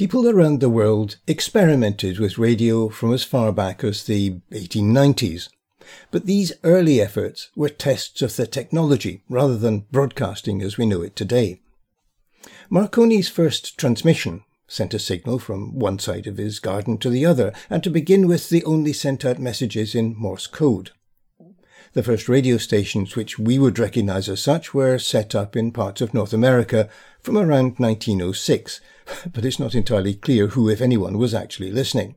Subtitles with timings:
[0.00, 5.50] People around the world experimented with radio from as far back as the 1890s.
[6.10, 11.02] But these early efforts were tests of the technology rather than broadcasting as we know
[11.02, 11.60] it today.
[12.70, 17.52] Marconi's first transmission sent a signal from one side of his garden to the other,
[17.68, 20.92] and to begin with, they only sent out messages in Morse code.
[21.92, 26.00] The first radio stations which we would recognize as such were set up in parts
[26.00, 26.88] of North America
[27.20, 28.80] from around 1906,
[29.32, 32.14] but it's not entirely clear who, if anyone, was actually listening.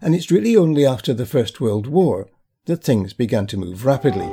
[0.00, 2.26] And it's really only after the First World War
[2.64, 4.26] that things began to move rapidly.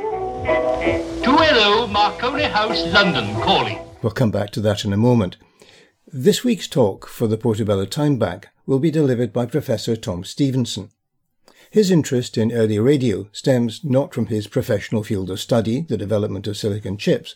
[1.21, 3.77] 2LO, Marconi House, London, calling.
[4.02, 5.38] We'll come back to that in a moment.
[6.08, 10.89] This week's talk for the Portobello Time Bank will be delivered by Professor Tom Stevenson.
[11.71, 16.45] His interest in early radio stems not from his professional field of study, the development
[16.45, 17.34] of silicon chips,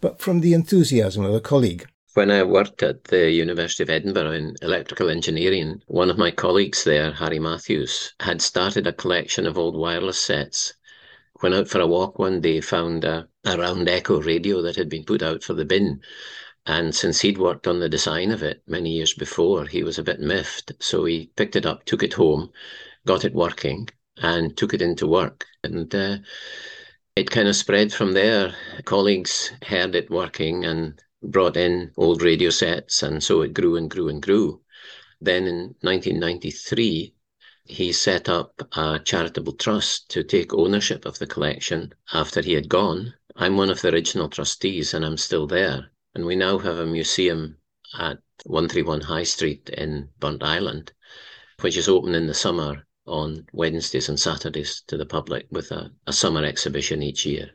[0.00, 1.86] but from the enthusiasm of a colleague.
[2.14, 6.82] When I worked at the University of Edinburgh in electrical engineering, one of my colleagues
[6.82, 10.74] there, Harry Matthews, had started a collection of old wireless sets.
[11.40, 14.88] Went out for a walk one day, found a, a round Ekco radio that had
[14.88, 16.00] been put out for the bin.
[16.66, 20.02] And since he'd worked on the design of it many years before, he was a
[20.02, 20.72] bit miffed.
[20.80, 22.50] So he picked it up, took it home,
[23.06, 25.46] got it working and took it into work.
[25.62, 26.18] And uh,
[27.14, 28.54] it kind of spread from there.
[28.84, 33.90] Colleagues heard it working and brought in old radio sets, and so it grew and
[33.90, 34.60] grew and grew.
[35.20, 37.14] Then in 1993,
[37.64, 42.68] he set up a charitable trust to take ownership of the collection after he had
[42.68, 43.14] gone.
[43.34, 45.90] I'm one of the original trustees, and I'm still there.
[46.14, 47.56] And we now have a museum
[47.98, 50.90] at 131 High Street in Burntisland,
[51.60, 55.90] which is open in the summer on Wednesdays and Saturdays to the public with a,
[56.06, 57.50] a summer exhibition each year.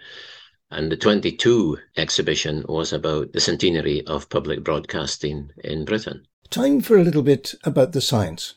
[0.70, 6.26] And the 22 exhibition was about the centenary of public broadcasting in Britain.
[6.50, 8.54] Time for a little bit about the science.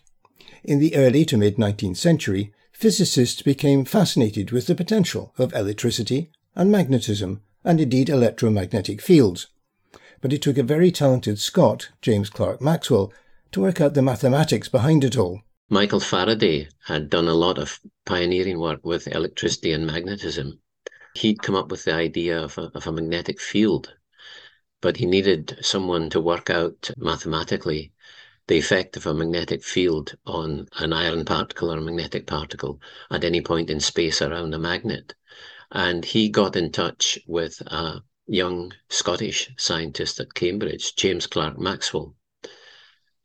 [0.63, 6.31] In the early to mid 19th century, physicists became fascinated with the potential of electricity
[6.57, 9.49] and magnetism, and indeed electromagnetic fields.
[10.21, 13.13] But it took a very talented Scot, James Clerk Maxwell,
[13.53, 15.43] to work out the mathematics behind it all.
[15.71, 20.61] Michael Faraday had done a lot of pioneering work with electricity and magnetism.
[21.15, 23.95] He'd come up with the idea of a, of a magnetic field,
[24.83, 27.93] but he needed someone to work out mathematically
[28.47, 32.79] the effect of a magnetic field on an iron particle or a magnetic particle
[33.11, 35.15] at any point in space around a magnet.
[35.73, 42.15] And he got in touch with a young Scottish scientist at Cambridge, James Clerk Maxwell,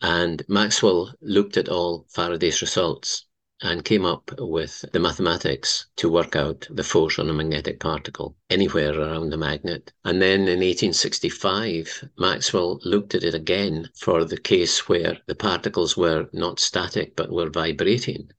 [0.02, 3.26] and Maxwell looked at all Faraday's results
[3.62, 8.38] and came up with the mathematics to work out the force on a magnetic particle
[8.50, 9.92] anywhere around the magnet.
[10.06, 15.98] And then in 1865, Maxwell looked at it again for the case where the particles
[15.98, 18.32] were not static but were vibrating.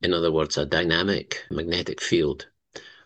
[0.00, 2.46] In other words, a dynamic magnetic field.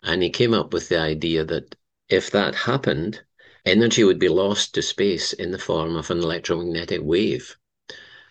[0.03, 1.75] And he came up with the idea that
[2.07, 3.21] if that happened,
[3.65, 7.57] energy would be lost to space in the form of an electromagnetic wave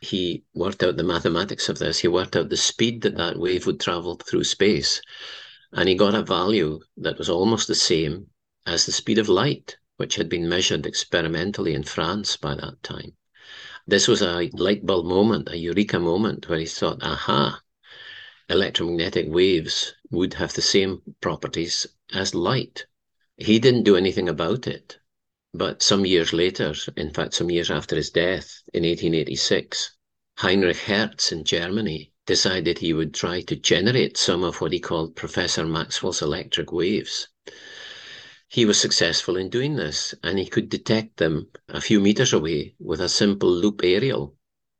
[0.01, 1.99] he worked out the mathematics of this.
[1.99, 5.01] He worked out the speed that that wave would travel through space.
[5.73, 8.29] And he got a value that was almost the same
[8.67, 13.17] as the speed of light, which had been measured experimentally in France by that time.
[13.87, 17.63] This was a light bulb moment, a eureka moment, where he thought, aha,
[18.49, 22.87] electromagnetic waves would have the same properties as light.
[23.37, 24.99] He didn't do anything about it.
[25.55, 29.93] But some years later, in fact, some years after his death in 1886,
[30.37, 35.17] Heinrich Hertz in Germany decided he would try to generate some of what he called
[35.17, 37.29] Professor Maxwell's electric waves.
[38.49, 42.75] He was successful in doing this, and he could detect them a few meters away
[42.79, 44.37] with a simple loop aerial.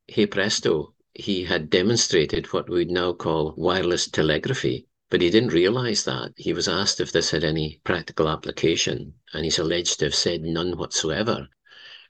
[0.07, 6.05] Hey presto, he had demonstrated what we'd now call wireless telegraphy, but he didn't realize
[6.05, 6.33] that.
[6.37, 10.43] He was asked if this had any practical application, and he's alleged to have said
[10.43, 11.49] none whatsoever.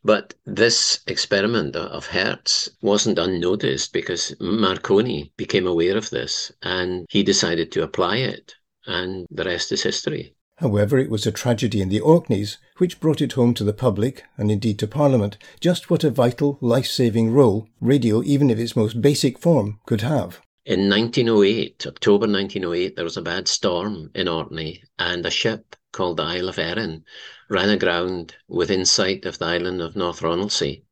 [0.04, 7.24] But this experiment of Hertz wasn't unnoticed because Marconi became aware of this and he
[7.24, 8.54] decided to apply it,
[8.86, 10.34] and the rest is history.
[10.58, 14.24] However, it was a tragedy in the Orkneys which brought it home to the public,
[14.36, 18.76] and indeed to Parliament, just what a vital, life saving role radio, even in its
[18.76, 20.40] most basic form, could have.
[20.68, 26.18] In 1908, October 1908, there was a bad storm in Orkney, and a ship called
[26.18, 27.06] the Isle of Erin
[27.48, 30.82] ran aground within sight of the island of North Ronaldsay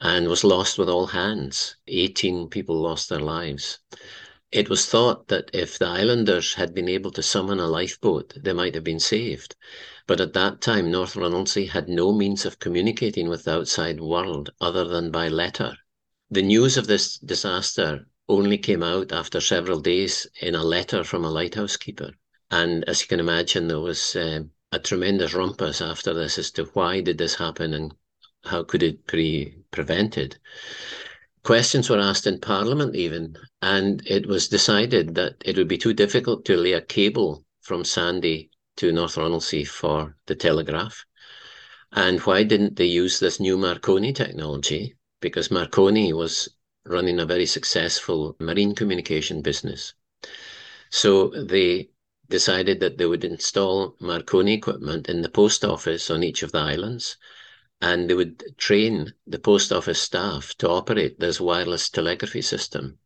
[0.00, 1.76] and was lost with all hands.
[1.86, 3.80] 18 people lost their lives.
[4.52, 8.54] It was thought that if the islanders had been able to summon a lifeboat, they
[8.54, 9.54] might have been saved.
[10.06, 14.48] But at that time, North Ronaldsay had no means of communicating with the outside world
[14.62, 15.76] other than by letter.
[16.30, 21.24] The news of this disaster only came out after several days in a letter from
[21.24, 22.12] a lighthouse keeper.
[22.50, 26.64] And as you can imagine, there was uh, a tremendous rumpus after this as to
[26.74, 27.92] why did this happen and
[28.44, 30.38] how could it be prevented.
[31.42, 35.92] Questions were asked in Parliament even, and it was decided that it would be too
[35.92, 41.04] difficult to lay a cable from Sanday to North Ronaldsay for the telegraph.
[41.92, 44.94] And why didn't they use this new Marconi technology?
[45.20, 46.48] Because Marconi was
[46.84, 49.94] running a very successful marine communication business.
[50.90, 51.90] So they
[52.28, 56.58] decided that they would install Marconi equipment in the post office on each of the
[56.58, 57.16] islands,
[57.80, 62.98] and they would train the post office staff to operate this wireless telegraphy system.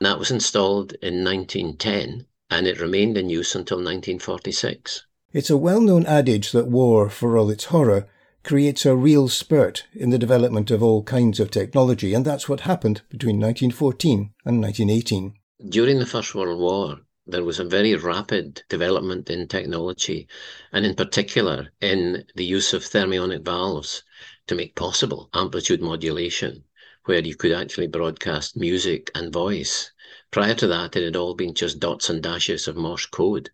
[0.00, 5.06] And that was installed in 1910, and it remained in use until 1946.
[5.32, 8.06] It's a well known adage that war, for all its horror,
[8.44, 12.60] creates a real spurt in the development of all kinds of technology, and that's what
[12.60, 15.34] happened between 1914 and 1918.
[15.68, 20.26] During the First World War, there was a very rapid development in technology,
[20.72, 24.02] and in particular in the use of thermionic valves
[24.48, 26.64] to make possible amplitude modulation,
[27.04, 29.92] where you could actually broadcast music and voice.
[30.32, 33.50] Prior to that, it had all been just dots and dashes of Morse code.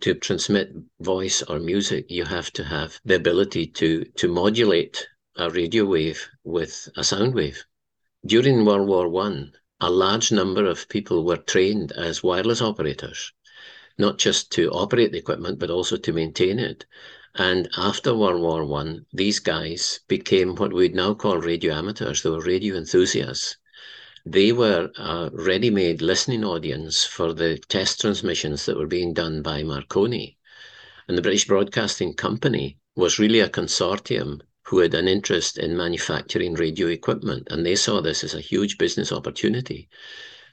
[0.00, 5.06] To transmit voice or music, you have to have the ability to, to modulate
[5.36, 7.64] a radio wave with a sound wave.
[8.26, 13.32] During World War One, a large number of people were trained as wireless operators,
[13.98, 16.86] not just to operate the equipment, but also to maintain it.
[17.34, 22.22] And after World War One, these guys became what we'd now call radio amateurs.
[22.22, 23.56] They were radio enthusiasts.
[24.26, 29.62] They were a ready-made listening audience for the test transmissions that were being done by
[29.62, 30.38] Marconi.
[31.06, 36.54] And the British Broadcasting Company was really a consortium who had an interest in manufacturing
[36.54, 39.90] radio equipment, and they saw this as a huge business opportunity.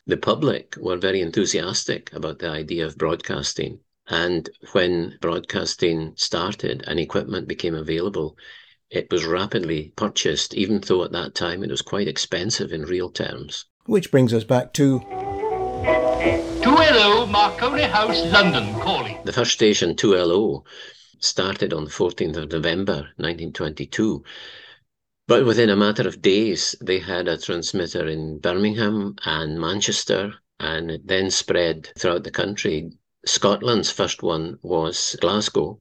[0.06, 3.80] The public were very enthusiastic about the idea of broadcasting.
[4.08, 8.38] And when broadcasting started and equipment became available,
[8.92, 13.10] it was rapidly purchased, even though at that time it was quite expensive in real
[13.10, 13.66] terms.
[13.86, 15.00] Which brings us back to.
[16.62, 19.18] 2LO Marconi House, London, calling.
[19.24, 20.66] The first station, 2LO,
[21.20, 24.24] started on the 14th of November 1922.
[25.26, 30.92] But within a matter of days, they had a transmitter in Birmingham and Manchester, and
[30.92, 32.92] it then spread throughout the country.
[33.26, 35.80] Scotland's first one was Glasgow,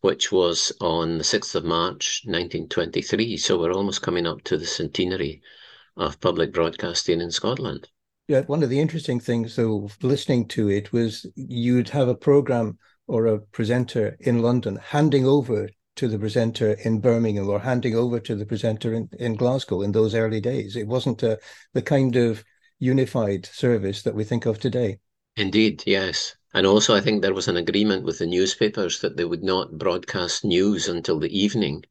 [0.00, 3.36] which was on the 6th of March 1923.
[3.36, 5.42] So we're almost coming up to the centenary
[5.96, 7.88] of public broadcasting in Scotland.
[8.28, 12.78] Yeah, one of the interesting things, though, listening to it was you'd have a program
[13.06, 18.20] or a presenter in London handing over to the presenter in Birmingham or handing over
[18.20, 20.76] to the presenter in, in Glasgow in those early days.
[20.76, 21.38] It wasn't a,
[21.72, 22.44] the kind of
[22.78, 24.98] unified service that we think of today.
[25.36, 26.36] Indeed, yes.
[26.56, 29.76] And also, I think there was an agreement with the newspapers that they would not
[29.76, 31.84] broadcast news until the evening.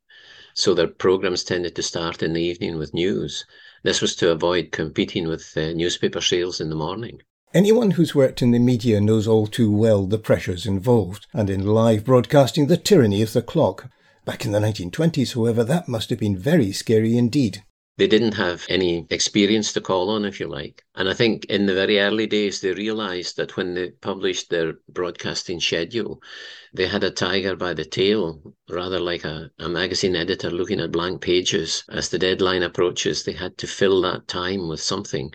[0.56, 3.46] So their programs tended to start in the evening with news.
[3.84, 7.22] This was to avoid competing with uh, newspaper sales in the morning.
[7.54, 11.68] Anyone who's worked in the media knows all too well the pressures involved, and in
[11.68, 13.92] live broadcasting, the tyranny of the clock.
[14.26, 17.64] Back in the 1920s, however, that must have been very scary indeed.
[17.98, 20.84] They didn't have any experience to call on, if you like.
[20.96, 24.74] And I think in the very early days, they realized that when they published their
[24.90, 26.22] broadcasting schedule,
[26.74, 30.92] they had a tiger by the tail, rather like a, a magazine editor looking at
[30.92, 31.86] blank pages.
[31.88, 35.34] As the deadline approaches, they had to fill that time with something.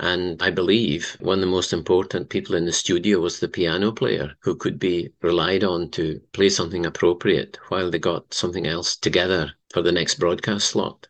[0.00, 3.92] And I believe one of the most important people in the studio was the piano
[3.92, 8.96] player who could be relied on to play something appropriate while they got something else
[8.96, 11.06] together for the next broadcast slot.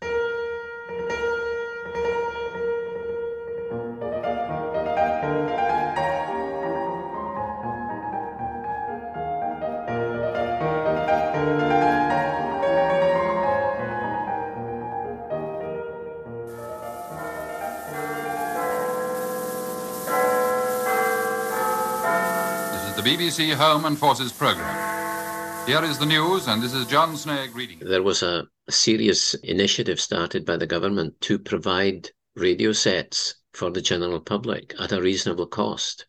[23.12, 25.66] BBC Home and Forces programme.
[25.66, 27.78] Here is the news, and this is John Snagge reading.
[27.78, 33.83] There was a serious initiative started by the government to provide radio sets for the
[33.83, 36.07] general public at a reasonable cost.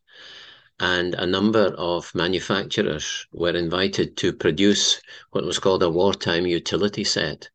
[0.79, 7.03] And a number of manufacturers were invited to produce what was called a wartime utility
[7.03, 7.50] set.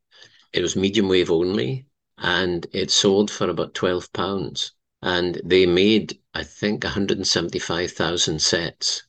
[0.52, 1.86] It was medium wave only,
[2.18, 4.72] and it sold for about £12.
[5.00, 9.04] And they made, I think, 175,000 sets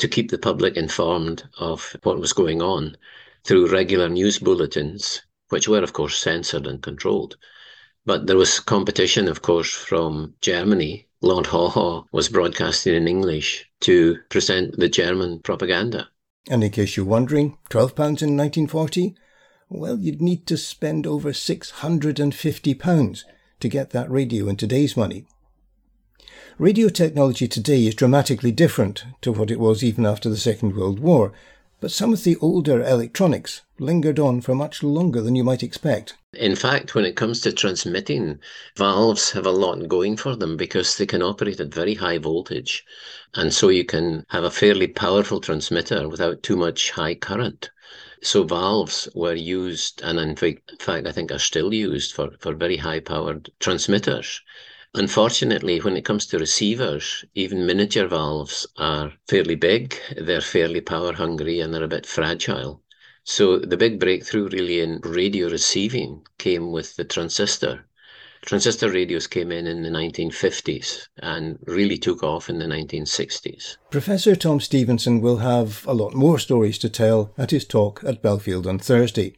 [0.00, 2.96] to keep the public informed of what was going on
[3.44, 7.36] through regular news bulletins, which were, of course, censored and controlled.
[8.06, 11.06] But there was competition, of course, from Germany.
[11.20, 16.08] Lord Haw Haw was broadcasting in English to present the German propaganda.
[16.48, 17.90] And in case you're wondering, £12
[18.22, 19.14] in 1940?
[19.68, 23.24] Well, you'd need to spend over £650
[23.60, 25.26] to get that radio in today's money.
[26.58, 30.98] Radio technology today is dramatically different to what it was even after the Second World
[30.98, 31.32] War,
[31.80, 36.14] but some of the older electronics lingered on for much longer than you might expect.
[36.34, 38.38] In fact, when it comes to transmitting,
[38.76, 42.84] valves have a lot going for them because they can operate at very high voltage.
[43.34, 47.70] And so you can have a fairly powerful transmitter without too much high current.
[48.22, 52.76] So valves were used, and in fact, I think are still used for, for very
[52.76, 54.42] high powered transmitters.
[54.94, 61.12] Unfortunately, when it comes to receivers, even miniature valves are fairly big, they're fairly power
[61.12, 62.82] hungry, and they're a bit fragile.
[63.22, 67.86] So the big breakthrough really in radio receiving came with the transistor.
[68.42, 73.76] Transistor radios came in in the 1950s and really took off in the 1960s.
[73.90, 78.22] Professor Tom Stevenson will have a lot more stories to tell at his talk at
[78.22, 79.36] Bellfield on Thursday.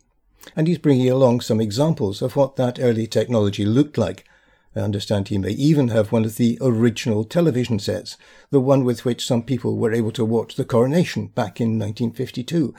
[0.56, 4.24] And he's bringing along some examples of what that early technology looked like
[4.74, 8.16] I understand he may even have one of the original television sets,
[8.50, 12.74] the one with which some people were able to watch the coronation back in 1952.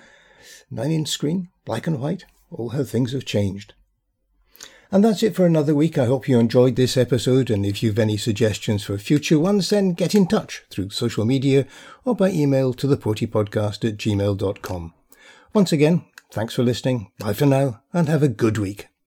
[0.71, 2.25] Nine inch screen, black and white.
[2.51, 3.73] Oh, how things have changed.
[4.91, 5.97] And that's it for another week.
[5.97, 9.93] I hope you enjoyed this episode, and if you've any suggestions for future ones, then
[9.93, 11.65] get in touch through social media
[12.05, 14.93] or by email to theportypodcast at gmail.com.
[15.51, 17.11] Once again, thanks for listening.
[17.17, 18.92] Bye for now, and have a good week.